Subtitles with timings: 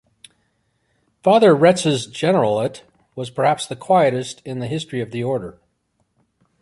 [1.21, 5.59] Father Retz's generalate was perhaps the quietest in the history of the order.